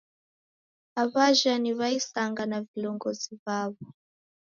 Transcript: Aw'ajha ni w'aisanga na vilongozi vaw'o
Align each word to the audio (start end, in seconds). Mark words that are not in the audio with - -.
Aw'ajha 1.01 1.53
ni 1.61 1.71
w'aisanga 1.79 2.43
na 2.51 2.57
vilongozi 2.69 3.31
vaw'o 3.43 3.81